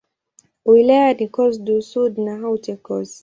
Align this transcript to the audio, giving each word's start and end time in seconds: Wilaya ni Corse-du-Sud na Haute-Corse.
Wilaya 0.65 1.13
ni 1.13 1.27
Corse-du-Sud 1.35 2.13
na 2.25 2.33
Haute-Corse. 2.41 3.17